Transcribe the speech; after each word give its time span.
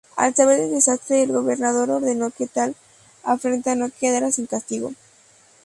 Al 0.15 0.33
saber 0.33 0.59
del 0.59 0.71
desastre 0.71 1.21
el 1.21 1.31
gobernador 1.31 1.91
ordenó 1.91 2.31
que 2.31 2.47
tal 2.47 2.75
afrenta 3.21 3.75
no 3.75 3.91
quedara 3.91 4.31
sin 4.31 4.47
castigo. 4.47 4.93